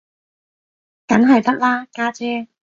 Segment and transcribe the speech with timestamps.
[1.05, 2.47] 梗係得啦，家姐